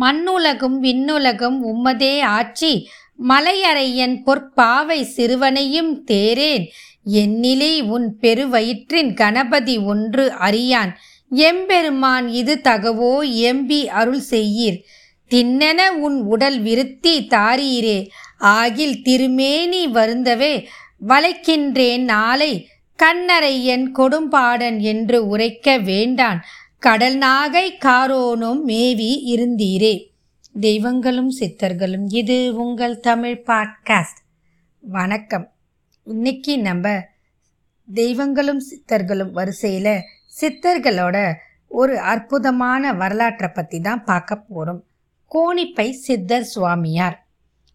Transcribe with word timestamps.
மண்ணுலகும் 0.00 0.82
விண்ணுலகும் 0.82 1.58
உம்மதே 1.62 2.20
ஆட்சி. 2.20 2.88
மலையறையன் 3.28 4.22
பொற்பாவை 4.26 5.02
சிறுவனையும் 5.02 6.04
தேரேன். 6.10 6.66
என்னிலே 7.12 7.82
உன் 7.82 8.16
பெருவயிற்றின் 8.20 9.14
கணபதி 9.14 9.78
ஒன்று 9.78 10.32
அறியான். 10.32 10.96
எம்பெருமான் 11.30 12.28
இது 12.28 12.60
தகவோ 12.64 13.22
எம்பி 13.22 13.86
அருள் 13.86 14.22
செய்யீர். 14.30 14.82
தின்னென 15.30 15.88
உன் 15.88 16.22
உடல் 16.22 16.60
விருத்தி 16.60 17.20
தாரீரே. 17.20 18.08
ஆகில் 18.38 19.02
திருமேனி 19.02 19.86
வருந்தவே. 19.86 20.66
வளைக்கின்றேன் 21.08 22.00
நாளை. 22.00 22.66
கண்ணறையன் 23.02 23.86
கொடும்பாடன் 23.94 24.80
என்று 24.80 25.26
உரைக்க 25.26 25.78
வேண்டான். 25.78 26.44
கடல் 26.82 27.18
நாகை 27.18 27.70
காரோனும் 27.78 28.62
மேவி 28.62 29.36
இருந்தீரே. 29.36 30.06
தெய்வங்களும் 30.60 31.30
சித்தர்களும் 31.40 32.04
இது 32.08 32.56
உங்கள் 32.56 33.00
தமிழ் 33.00 33.42
பாட்காஸ்ட். 33.46 34.20
வணக்கம். 34.80 35.52
இன்னைக்கு 36.04 36.58
நம்ம 36.58 37.02
தெய்வங்களும் 37.94 38.62
சித்தர்களும் 38.70 39.30
வரிசையில் 39.30 40.02
சித்தர்களோட 40.40 41.34
ஒரு 41.68 41.98
அற்புதமான 41.98 42.92
வரலாற்றை 42.92 43.50
பற்றி 43.54 43.80
தான் 43.80 44.04
பார்க்க 44.04 44.36
போகிறோம் 44.36 44.84
கோணிப்பை 45.34 45.90
சித்தர் 45.90 46.44
சுவாமியார். 46.44 47.26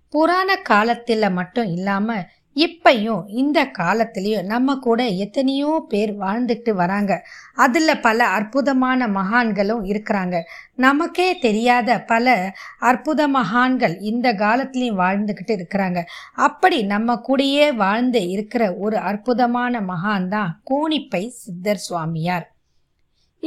புராண 0.09 0.55
காலத்தில் 0.55 1.29
மட்டும் 1.29 1.71
இல்லாமல் 1.71 2.27
இப்பையும் 2.65 3.23
இந்த 3.27 3.59
காலத்திலையும் 3.77 4.45
நம்ம 4.45 4.75
கூட 4.75 5.01
எத்தனையோ 5.07 5.85
பேர் 5.89 6.13
வாழ்ந்துட்டு 6.19 6.71
வராங்க. 6.71 7.13
அதில் 7.55 8.01
பல 8.01 8.27
அற்புதமான 8.27 9.07
மகான்களும் 9.07 9.83
இருக்கிறாங்க. 9.83 10.35
நமக்கே 10.75 11.29
தெரியாத 11.37 11.99
பல 12.01 12.53
அற்புத 12.79 13.27
மகான்கள் 13.27 13.95
இந்த 13.99 14.33
காலத்துலேயும் 14.33 15.01
வாழ்ந்துக்கிட்டு 15.03 15.55
இருக்கிறாங்க. 15.59 16.01
அப்படி 16.33 16.83
நம்ம 16.83 17.19
கூடயே 17.27 17.75
வாழ்ந்து 17.75 18.29
இருக்கிற 18.29 18.73
ஒரு 18.75 18.97
அற்புதமான 18.97 19.81
மகான் 19.81 20.27
தான் 20.27 20.51
கோணிப்பை 20.71 21.23
சித்தர் 21.27 21.83
சுவாமியார். 21.89 22.47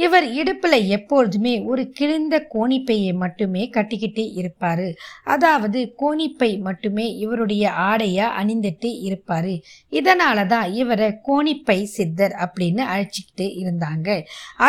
இவர் 0.03 0.25
இடுப்பில் 0.33 0.87
எப்பொழுதுமே 0.87 1.53
ஒரு 1.71 1.83
கிழிந்த 1.97 2.35
கோணிப்பையை 2.53 3.11
மட்டுமே 3.13 3.63
கட்டிக்கிட்டு 3.69 4.23
இருப்பார். 4.31 4.85
அதாவது 5.23 5.79
கோணிப்பை 6.01 6.51
மட்டுமே 6.59 7.05
இவருடைய 7.23 7.65
ஆடையா 7.89 8.27
அணிந்துட்டு 8.39 8.89
இருப்பார். 9.01 9.51
இதனால 9.99 10.45
தான் 10.45 10.67
இவரை 10.73 11.09
கோணிப்பை 11.27 11.79
சித்தர் 11.97 12.35
அப்படின்னு 12.45 12.83
அழைச்சிக்கிட்டு 12.93 13.47
இருந்தாங்க. 13.61 14.09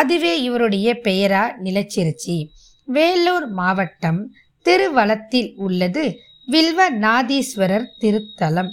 அதுவே 0.01 0.33
இவருடைய 0.41 0.89
பெயரா 1.03 1.43
நிலச்சிருச்சு. 1.63 2.37
வேலூர் 2.87 3.47
மாவட்டம் 3.59 4.21
திருவளத்தில் 4.65 5.51
உள்ளது 5.55 6.05
வில்வ 6.47 6.81
நாதீஸ்வரர் 7.05 7.87
திருத்தலம். 8.01 8.71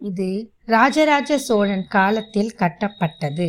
இது 0.00 0.28
ராஜராஜ 0.66 1.38
சோழன் 1.38 1.86
காலத்தில் 1.88 2.52
கட்டப்பட்டது. 2.58 3.46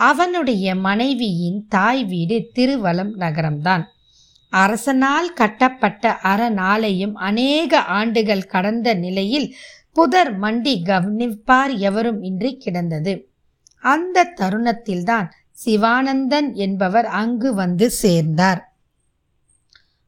அவனுடைய 0.00 0.74
மனைவியின் 0.74 1.66
தாய் 1.68 2.04
வீடு 2.04 2.50
திருவலம் 2.54 3.12
நகரம்தான். 3.18 3.84
அரசனால் 4.52 5.32
கட்டப்பட்ட 5.34 6.18
அறநாளையும் 6.22 7.12
அநேக 7.12 7.80
ஆண்டுகள் 7.80 8.44
கடந்த 8.44 8.94
நிலையில் 8.94 9.54
புதர் 9.92 10.40
மண்டி 10.40 10.84
கவனிப்பார் 10.84 11.76
எவரும் 11.76 12.22
இன்றி 12.22 12.56
கிடந்தது. 12.56 13.28
அந்த 13.80 14.32
தருணத்தில்தான் 14.36 15.30
சிவானந்தன் 15.64 16.54
என்பவர் 16.54 17.06
அங்கு 17.06 17.54
வந்து 17.54 17.90
சேர்ந்தார். 17.90 18.76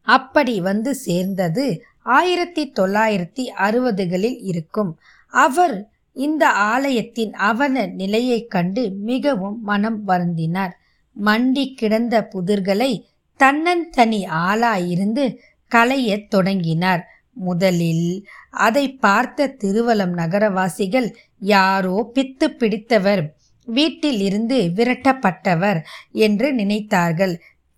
அப்படி 0.03 0.61
வந்து 0.61 0.95
சேர்ந்தது 0.95 1.83
ஆயிரத்தி 2.03 2.73
தொள்ளாயிரத்தி 2.81 3.47
அறுபதுகளில் 3.59 4.39
இருக்கும். 4.41 4.99
அவர் 5.27 5.91
இந்த 6.21 6.45
ஆலயத்தின் 6.73 7.33
அவன 7.51 7.77
நிலையைக் 7.93 8.51
கண்டு 8.51 8.83
மிகவும் 9.03 9.59
மனம் 9.63 10.01
வருந்தினார். 10.09 10.75
மண்டி 11.17 11.65
கிடந்த 11.75 12.17
புதிர்களை 12.27 12.93
தன்னந்தனி 13.41 14.21
ஆளாயிருந்து 14.45 15.25
களையத் 15.71 16.29
தொடங்கினார். 16.29 17.03
முதலில் 17.33 18.09
அதை 18.51 18.85
பார்த்த 18.97 19.55
திருவலம் 19.61 20.15
நகரவாசிகள் 20.15 21.09
யாரோ 21.55 21.97
பித்து 22.15 22.47
பிடித்தவர் 22.59 23.23
வீட்டில் 23.69 24.21
இருந்து 24.21 24.59
விரட்டப்பட்டவர் 24.77 25.81
என்று 26.25 26.49
நினைத்தார்கள். 26.55 27.35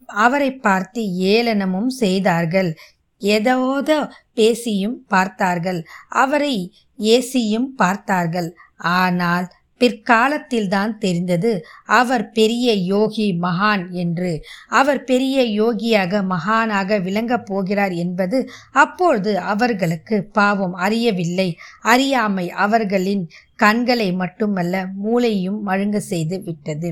அவரை 0.06 0.50
பார்த்து 0.66 1.02
ஏளனமும் 1.34 1.92
செய்தார்கள். 2.02 2.70
ஏதோதோ 3.22 3.98
பேசியும் 4.34 4.97
பார்த்தார்கள். 5.08 5.81
அவரை 6.22 6.54
ஏசியும் 7.06 7.68
பார்த்தார்கள். 7.76 8.50
ஆனால் 8.94 9.48
பிற்காலத்தில்தான் 9.80 10.92
தெரிந்தது 10.98 11.52
அவர் 11.84 12.24
பெரிய 12.30 12.72
யோகி 12.72 13.26
மகான் 13.42 13.84
என்று. 13.92 14.32
அவர் 14.68 15.00
பெரிய 15.04 15.38
யோகியாக 15.60 16.22
மகானாக 16.30 16.98
விளங்கப் 17.02 17.46
போகிறார் 17.46 17.94
என்பது 17.94 18.38
அப்பொழுது 18.72 19.32
அவர்களுக்கு 19.38 20.18
பாவம் 20.32 20.74
அறியவில்லை. 20.74 21.48
அறியாமை 21.80 22.46
அவர்களின் 22.50 23.24
கண்களை 23.56 24.12
மட்டுமல்ல 24.12 24.84
மூளையும் 24.94 25.58
மழுங்க 25.66 25.96
செய்து 25.96 26.38
விட்டது. 26.40 26.90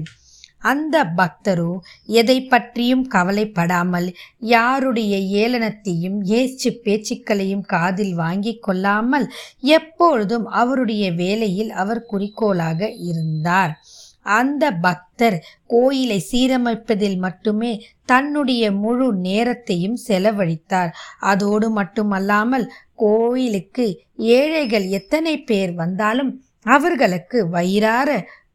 அந்த 0.60 1.04
பக்தரோ 1.16 1.72
எதை 2.04 2.42
பற்றியும் 2.42 3.04
கவலைப்படாமல் 3.06 4.08
யாருடைய 4.38 5.16
ஏளனத்தையும் 5.42 6.18
ஏச்சு 6.22 6.70
பேச்சுக்களையும் 6.84 7.64
காதில் 7.66 8.14
வாங்கி 8.14 8.58
கொள்ளாமல் 8.58 9.26
எப்பொழுதும் 9.60 10.46
அவருடைய 10.46 11.12
வேலையில் 11.12 11.70
அவர் 11.70 12.02
குறிக்கோளாக 12.02 12.90
இருந்தார். 12.90 13.78
அந்த 14.22 14.70
பக்தர் 14.70 15.36
கோயிலை 15.66 16.24
சீரமைப்பதில் 16.32 17.16
மட்டுமே 17.18 17.86
தன்னுடைய 18.04 18.72
முழு 18.72 19.14
நேரத்தையும் 19.14 19.98
செலவழித்தார். 20.08 20.90
அதோடு 21.18 21.70
மட்டுமல்லாமல் 21.70 22.72
கோயிலுக்கு 22.94 23.86
ஏழைகள் 24.16 24.88
எத்தனை 24.88 25.34
பேர் 25.42 25.72
வந்தாலும் 25.72 26.44
அவர்களுக்கு 26.62 27.48
வயிறார 27.48 28.08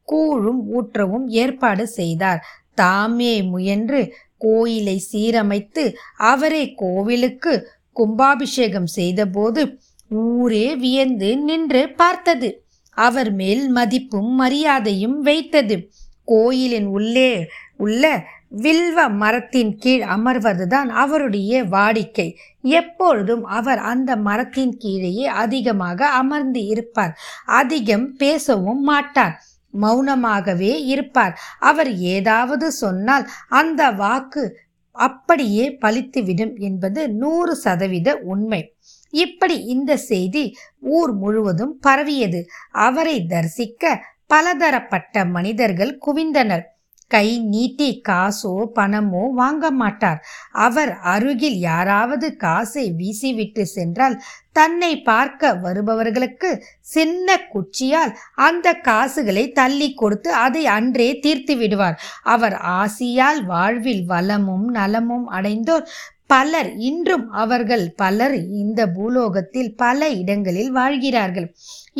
கூழும் 0.06 0.62
ஊற்றவும் 0.76 1.28
ஏற்பாடு 1.28 1.88
செய்தார். 1.88 2.42
தாமே 2.74 3.42
முயன்று 3.42 4.02
கோயிலை 4.38 5.04
சீரமைத்து 5.12 5.94
அவரே 6.18 6.74
கோவிலுக்கு 6.74 7.54
கும்பாபிஷேகம் 7.94 8.88
செய்தபோது 8.88 9.80
ஊரே 10.10 10.76
வியந்து 10.76 11.38
நின்று 11.38 11.90
பார்த்தது. 11.90 12.50
அவர் 12.92 13.32
மேல் 13.32 13.70
மதிப்பும் 13.70 14.32
மரியாதையும் 14.42 15.22
வைத்தது. 15.22 15.92
கோயிலின் 16.26 16.86
உள்ளே 16.86 17.48
உள்ள 17.78 18.24
வில்வ 18.50 19.10
மரத்தின் 19.10 19.78
கீழ் 19.78 20.02
அமர்வதுதான் 20.02 20.90
அவருடைய 21.04 21.64
வாடிக்கை. 21.64 22.36
எப்பொழுதும் 22.62 23.44
அவர் 23.44 23.78
அந்த 23.78 24.16
மரத்தின் 24.16 24.78
கீழேயே 24.78 25.26
அதிகமாக 25.26 26.10
அமர்ந்து 26.10 26.66
இருப்பார். 26.66 27.18
அதிகம் 27.46 28.14
பேசவும் 28.14 28.82
மாட்டார். 28.82 29.36
மௌனமாகவே 29.82 30.74
இருப்பார். 30.86 31.40
அவர் 31.60 31.92
ஏதாவது 31.96 32.72
சொன்னால் 32.72 33.28
அந்த 33.50 33.92
வாக்கு 33.92 34.44
அப்படியே 34.92 35.78
பலித்துவிடும் 35.82 36.60
என்பது 36.60 37.10
நூறு 37.10 37.56
சதவீத 37.56 38.10
உண்மை. 38.16 38.62
இப்படி 39.10 39.64
இந்த 39.64 39.98
செய்தி 39.98 40.56
ஊர் 40.80 41.14
முழுவதும் 41.14 41.80
பரவியது. 41.80 42.46
அவரை 42.72 43.26
தரிசிக்க 43.26 44.04
பலதரப்பட்ட 44.28 45.26
மனிதர்கள் 45.26 46.00
குவிந்தனர். 46.06 46.66
கை 47.12 47.28
நீட்டி 47.40 48.02
காசோ 48.10 48.54
பணமோ 48.76 49.24
வாங்க 49.34 49.72
மாட்டார். 49.72 50.20
அவர் 50.52 50.92
அருகில் 51.14 51.60
யாராவது 51.60 52.28
காசை 52.36 52.86
வீசிவிட்டு 52.98 53.62
சென்றால் 53.62 54.16
தன்னை 54.52 54.92
பார்க்க 55.02 55.54
வருபவர்களுக்கு 55.54 56.50
சின்ன 56.96 57.38
குச்சியால் 57.54 58.14
அந்த 58.48 58.74
காசுகளை 58.74 59.52
தள்ளி 59.52 59.94
கொடுத்து 59.94 60.34
அதை 60.34 60.66
அன்றே 60.78 61.10
தீர்த்து 61.20 61.56
விடுவார். 61.58 62.00
அவர் 62.24 62.58
ஆசியால் 62.80 63.42
வாழ்வில் 63.46 64.04
வளமும் 64.06 64.68
நலமும் 64.70 65.28
அடைந்தோர். 65.30 65.88
பலர் 66.28 66.70
இன்றும் 66.78 67.26
அவர்கள் 67.32 67.84
பலர் 67.96 68.36
இந்த 68.62 68.82
பூலோகத்தில் 68.88 69.76
பல 69.76 70.08
இடங்களில் 70.10 70.72
வாழ்கிறார்கள். 70.72 71.48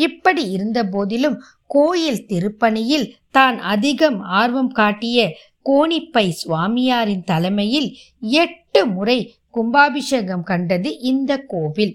இப்படி 0.06 0.42
இருந்த 0.50 0.78
போதிலும் 0.84 1.36
கோயில் 1.66 2.26
திருப்பணியில் 2.28 3.06
தான் 3.30 3.58
அதிகம் 3.58 4.20
ஆர்வம் 4.20 4.72
காட்டிய 4.72 5.36
கோணிப்பை 5.64 6.32
சுவாமியாரின் 6.42 7.24
தலைமையில் 7.24 7.88
எட்டு 8.20 8.86
முறை 8.86 9.18
கும்பாபிஷேகம் 9.50 10.42
கண்டது 10.42 10.98
இந்த 10.98 11.38
கோவில். 11.38 11.94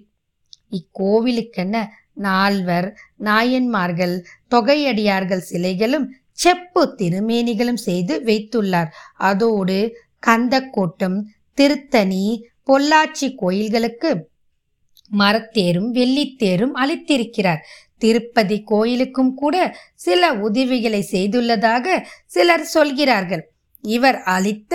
இக்கோவிலுக்கென 0.71 1.85
நால்வர் 2.13 2.87
நாயன்மார்கள் 3.17 4.15
தொகையடியார்கள் 4.51 5.47
சிலைகளும் 5.51 6.07
செப்பு 6.31 6.95
திருமேனிகளும் 6.97 7.81
செய்து 7.87 8.21
வைத்துள்ளார். 8.25 8.89
அதோடு 9.15 9.77
கந்தக்கோட்டம் 10.27 11.17
திருத்தணி 11.53 12.25
பொள்ளாச்சி 12.67 13.27
கோயில்களுக்கு 13.35 14.29
மரத்தேரும் 15.11 15.89
வெள்ளித்தேரும் 15.93 16.75
அளித்திருக்கிறார். 16.75 17.61
திருப்பதி 18.03 18.57
கோயிலுக்கும் 18.71 19.33
கூட 19.33 19.55
சில 19.95 20.31
உதவிகளை 20.47 21.01
செய்துள்ளதாக 21.11 21.85
சிலர் 22.25 22.65
சொல்கிறார்கள். 22.75 23.43
இவர் 23.83 24.19
அளித்த 24.35 24.73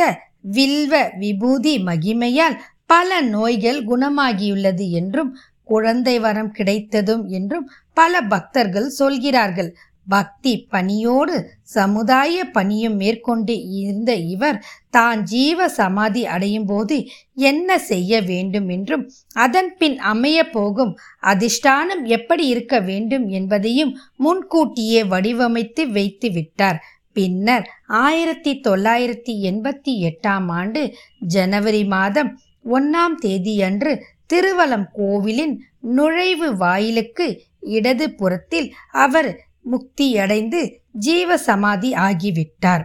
வில்வ 0.57 0.95
விபூதி 1.19 1.75
மகிமையால் 1.85 2.57
பல 2.87 3.21
நோய்கள் 3.35 3.81
குணமாகியுள்ளது 3.85 4.87
என்றும் 5.01 5.31
குழந்தை 5.65 6.17
வரம் 6.19 6.53
கிடைத்ததும் 6.59 7.25
என்றும் 7.39 7.67
பல 7.95 8.21
பக்தர்கள் 8.33 8.89
சொல்கிறார்கள். 9.01 9.71
பக்தி 10.07 10.53
பணியோடு 10.71 11.37
சமுதாய 11.71 12.45
பணியும் 12.53 12.97
மேற்கொண்டு 12.97 13.55
இருந்த 13.81 14.11
இவர் 14.27 14.59
தான் 14.91 15.21
ஜீவ 15.25 15.69
சமாதி 15.69 16.23
அடையும் 16.27 16.67
போது 16.67 16.97
என்ன 17.43 17.79
செய்ய 17.85 18.21
வேண்டும் 18.23 18.69
என்றும் 18.69 19.05
அதன் 19.37 19.71
பின் 19.79 19.97
அமைய 20.05 20.39
போகும் 20.49 20.93
அதிஷ்டானம் 21.23 22.05
எப்படி 22.09 22.47
இருக்க 22.47 22.81
வேண்டும் 22.81 23.27
என்பதையும் 23.31 23.93
முன்கூட்டியே 24.17 25.03
வடிவமைத்து 25.05 25.85
வைத்து 25.91 26.31
விட்டார். 26.31 26.81
பின்னர் 27.13 27.67
ஆயிரத்தி 28.01 28.53
தொள்ளாயிரத்தி 28.61 29.35
எண்பத்தி 29.43 29.93
எட்டாம் 30.09 30.49
ஆண்டு 30.51 30.83
ஜனவரி 31.29 31.85
மாதம் 31.87 32.31
ஒன்னாம் 32.71 33.17
தேதியன்று 33.21 33.93
திருவலம் 34.27 34.87
கோவிலின் 34.93 35.55
நுழைவு 35.91 36.49
வாயிலுக்கு 36.57 37.27
இடது 37.69 38.07
புறத்தில் 38.11 38.69
அவர் 38.97 39.31
முக்தியடைந்து 39.71 40.61
ஜீவ 40.93 41.37
சமாதி 41.37 41.93
ஆகிவிட்டார். 41.93 42.85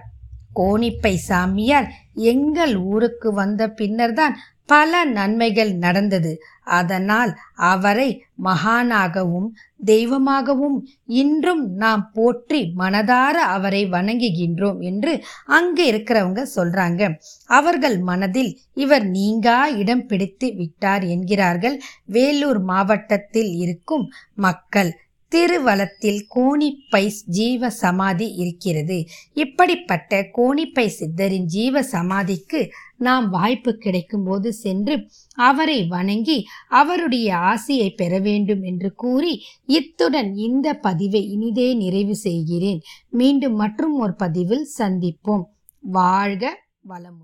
கோணிப்பை 0.56 1.14
சாமியார் 1.30 1.88
எங்கள் 2.14 2.74
ஊருக்கு 2.76 3.30
வந்த 3.34 3.62
பின்னர்தான் 3.70 4.34
பல 4.66 5.06
நன்மைகள் 5.06 5.72
நடந்தது. 5.76 6.32
அதனால் 6.64 7.32
அவரை 7.56 8.10
மகானாகவும் 8.44 9.48
தெய்வமாகவும் 9.86 10.78
இன்றும் 11.06 11.64
நாம் 11.74 12.04
போற்றி 12.14 12.62
மனதார 12.78 13.36
அவரை 13.56 13.82
வணங்குகின்றோம் 13.90 14.80
என்று 14.80 15.14
அங்கு 15.46 15.86
இருக்கிறவங்க 15.92 16.44
சொல்றாங்க. 16.56 17.12
அவர்கள் 17.50 18.00
மனதில் 18.00 18.52
இவர் 18.74 19.08
நீங்கா 19.18 19.68
இடம் 19.68 20.06
பிடித்து 20.06 20.50
விட்டார் 20.54 21.04
என்கிறார்கள். 21.04 21.78
வேலூர் 22.06 22.62
மாவட்டத்தில் 22.62 23.54
இருக்கும் 23.56 24.08
மக்கள். 24.34 24.92
திருவலத்தில் 25.32 26.28
கோணிப்பை 26.36 27.12
ஜீவ 27.26 27.70
சமாதி 27.70 28.34
இருக்கிறது. 28.34 29.06
இப்படிப்பட்ட 29.34 30.28
கோணிப்பை 30.38 30.92
சித்தரின் 31.00 31.44
ஜீவ 31.44 31.84
சமாதிக்கு 31.84 32.70
நாம் 32.98 33.30
வாய்ப்பு 33.30 33.78
கிடைக்கும்போது 33.80 34.48
சென்று 34.48 35.10
அவரை 35.36 35.88
வணங்கி 35.88 36.46
அவருடைய 36.70 37.38
ஆசையை 37.38 37.90
பெற 37.90 38.20
வேண்டும் 38.20 38.64
என்று 38.64 38.94
கூறி 38.94 39.42
இத்துடன் 39.66 40.36
இந்த 40.36 40.74
பதிவை 40.74 41.30
இனிதே 41.30 41.74
நிறைவு 41.74 42.16
செய்கிறேன். 42.16 42.82
மீண்டும் 43.10 43.56
மற்றும் 43.56 44.00
ஒரு 44.00 44.16
பதிவில் 44.16 44.68
சந்திப்போம். 44.78 45.44
வாழ்க 45.80 46.60
வளமுடன். 46.90 47.20